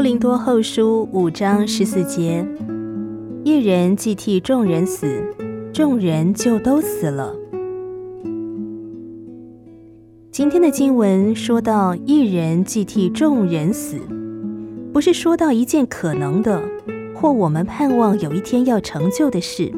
[0.00, 2.42] 哥林多后书五章十四节：
[3.44, 5.22] 一人既替众人死，
[5.74, 7.36] 众人就都死了。
[10.30, 13.98] 今天的经文说到一人既替众人死，
[14.90, 16.62] 不是说到一件可能的
[17.14, 19.70] 或我们盼望有一天要成就的事，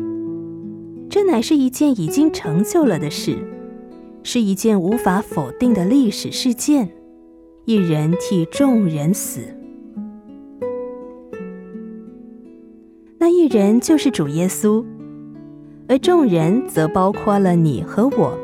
[1.11, 3.37] 这乃是一件已经成就了的事，
[4.23, 6.91] 是一件无法否定的历史事件。
[7.65, 9.41] 一人替众人死。
[13.23, 14.85] 那一人就是主耶稣，
[15.87, 18.37] 而众人则包括了你和我，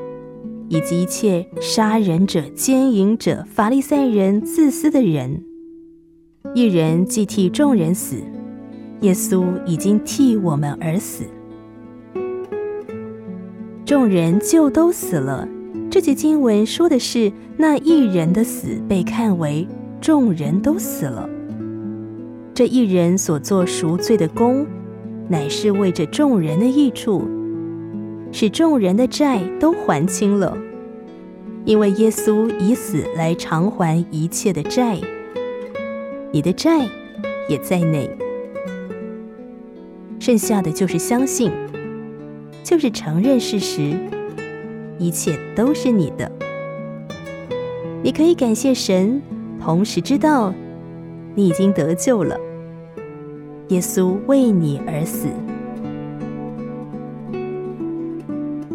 [0.68, 5.42] 以及一切杀人者、奸淫者、法利赛人、自私的人。
[6.54, 8.22] 一人既替众人死，
[9.00, 11.24] 耶稣已经替我们而死，
[13.84, 15.48] 众人就都死了。
[15.90, 19.66] 这节经文说的是那一人的死被看为
[20.00, 21.28] 众人都死了。
[22.58, 24.66] 这一人所做赎罪的功，
[25.28, 27.22] 乃是为着众人的益处，
[28.32, 30.58] 使众人的债都还清了。
[31.64, 34.98] 因为耶稣以死来偿还一切的债，
[36.32, 36.84] 你的债
[37.48, 38.10] 也在内。
[40.18, 41.52] 剩下的就是相信，
[42.64, 43.94] 就是承认事实，
[44.98, 46.28] 一切都是你的。
[48.02, 49.22] 你可以感谢神，
[49.60, 50.52] 同时知道
[51.36, 52.36] 你已经得救了。
[53.68, 55.28] 耶稣为你而死。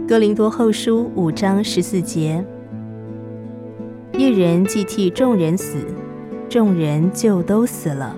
[0.07, 2.45] 哥林多后书五章十四节：
[4.11, 5.77] 一人既替众人死，
[6.47, 8.15] 众人就都死了。